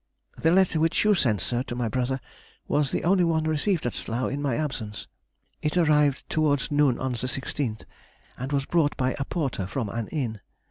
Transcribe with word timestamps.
The 0.35 0.49
letter 0.49 0.79
which 0.79 1.03
you 1.05 1.13
sent, 1.13 1.41
sir, 1.41 1.61
to 1.61 1.75
my 1.75 1.87
brother, 1.87 2.19
was 2.67 2.89
the 2.89 3.03
only 3.03 3.23
one 3.23 3.43
received 3.43 3.85
at 3.85 3.93
Slough 3.93 4.31
in 4.31 4.41
my 4.41 4.55
absence; 4.55 5.05
it 5.61 5.77
arrived 5.77 6.27
towards 6.27 6.71
noon 6.71 6.97
on 6.97 7.11
the 7.11 7.17
16th, 7.27 7.83
and 8.35 8.51
was 8.51 8.65
brought 8.65 8.97
by 8.97 9.13
a 9.19 9.25
porter 9.25 9.67
from 9.67 9.89
an 9.89 10.07
inn. 10.07 10.39